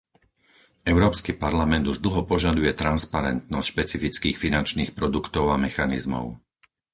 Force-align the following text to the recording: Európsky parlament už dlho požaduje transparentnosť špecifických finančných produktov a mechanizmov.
Európsky 0.93 1.29
parlament 1.45 1.85
už 1.91 1.97
dlho 2.05 2.21
požaduje 2.31 2.71
transparentnosť 2.83 3.67
špecifických 3.73 4.33
finančných 4.43 4.91
produktov 4.99 5.43
a 5.53 5.61
mechanizmov. 5.67 6.25